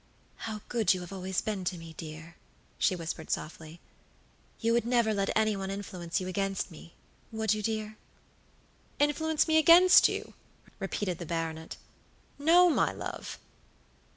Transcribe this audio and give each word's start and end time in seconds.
"How 0.47 0.61
good 0.67 0.95
you 0.95 1.01
have 1.01 1.13
always 1.13 1.41
been 1.41 1.63
to 1.65 1.77
me, 1.77 1.93
dear," 1.93 2.35
she 2.79 2.95
whispered 2.95 3.29
softly. 3.29 3.79
"You 4.59 4.73
would 4.73 4.83
never 4.87 5.13
let 5.13 5.29
any 5.37 5.55
one 5.55 5.69
influence 5.69 6.19
you 6.19 6.27
against 6.27 6.71
me, 6.71 6.95
would 7.31 7.53
you, 7.53 7.61
dear?" 7.61 7.97
"Influence 8.97 9.47
me 9.47 9.59
against 9.59 10.07
you?" 10.09 10.33
repeated 10.79 11.19
the 11.19 11.27
baronet. 11.27 11.77
"No, 12.39 12.67
my 12.67 12.91
love." 12.91 13.37